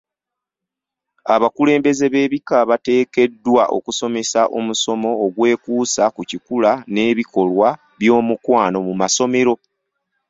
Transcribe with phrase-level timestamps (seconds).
[1.35, 9.53] Abakulembeze b'ebika bateekeddwa okusomesa omusomo ogwekuusa ku kikula n'ebikolwa by'omukwano mu masomero.